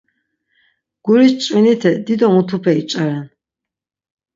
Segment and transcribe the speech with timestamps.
[1.05, 3.25] Guriş çvinite dido mutupe iç̌aren.